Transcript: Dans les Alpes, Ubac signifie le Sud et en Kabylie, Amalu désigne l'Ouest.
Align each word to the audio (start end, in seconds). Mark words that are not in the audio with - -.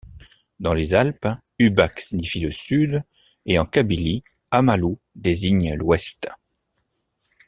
Dans 0.59 0.73
les 0.73 0.95
Alpes, 0.95 1.27
Ubac 1.59 1.99
signifie 1.99 2.39
le 2.39 2.51
Sud 2.51 3.03
et 3.45 3.59
en 3.59 3.67
Kabylie, 3.67 4.23
Amalu 4.49 4.95
désigne 5.15 5.75
l'Ouest. 5.75 6.27